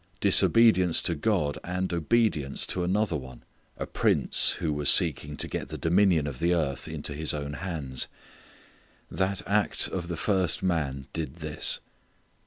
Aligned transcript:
Disobedience 0.19 0.99
to 1.03 1.13
God, 1.13 1.59
and 1.63 1.93
obedience 1.93 2.65
to 2.65 2.83
another 2.83 3.15
one, 3.15 3.43
a 3.77 3.85
prince 3.85 4.53
who 4.53 4.73
was 4.73 4.89
seeking 4.89 5.37
to 5.37 5.47
get 5.47 5.69
the 5.69 5.77
dominion 5.77 6.25
of 6.25 6.39
the 6.39 6.55
earth 6.55 6.87
into 6.87 7.13
his 7.13 7.35
own 7.35 7.53
hands. 7.53 8.07
That 9.11 9.43
act 9.47 9.87
of 9.89 10.07
the 10.07 10.17
first 10.17 10.63
man 10.63 11.05
did 11.13 11.35
this. 11.35 11.81